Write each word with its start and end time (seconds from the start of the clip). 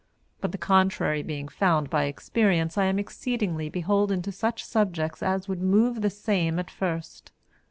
But 0.39 0.51
the 0.51 0.57
contrary 0.57 1.21
being 1.21 1.47
found 1.47 1.91
by 1.91 2.05
experience, 2.05 2.75
I 2.75 2.85
am 2.85 2.97
exceedingly 2.97 3.69
beholden 3.69 4.23
to 4.23 4.31
such 4.31 4.63
subjects 4.65 5.21
as 5.21 5.47
would 5.47 5.61
move 5.61 6.01
the 6.01 6.09
same 6.09 6.57
at 6.57 6.71
first. 6.71 7.31